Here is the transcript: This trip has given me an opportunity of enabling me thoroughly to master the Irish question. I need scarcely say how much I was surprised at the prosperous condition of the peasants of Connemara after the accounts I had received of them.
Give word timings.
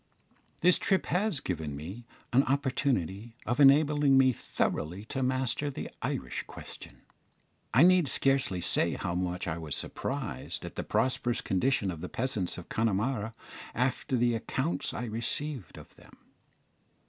This 0.61 0.79
trip 0.79 1.05
has 1.05 1.39
given 1.39 1.75
me 1.75 2.07
an 2.33 2.41
opportunity 2.45 3.35
of 3.45 3.59
enabling 3.59 4.17
me 4.17 4.33
thoroughly 4.33 5.05
to 5.05 5.21
master 5.21 5.69
the 5.69 5.91
Irish 6.01 6.41
question. 6.47 7.03
I 7.71 7.83
need 7.83 8.07
scarcely 8.07 8.61
say 8.61 8.95
how 8.95 9.13
much 9.13 9.47
I 9.47 9.59
was 9.59 9.75
surprised 9.75 10.65
at 10.65 10.73
the 10.75 10.83
prosperous 10.83 11.39
condition 11.41 11.91
of 11.91 12.01
the 12.01 12.09
peasants 12.09 12.57
of 12.57 12.67
Connemara 12.67 13.35
after 13.75 14.17
the 14.17 14.33
accounts 14.33 14.91
I 14.91 15.03
had 15.03 15.11
received 15.11 15.77
of 15.77 15.95
them. 15.95 16.17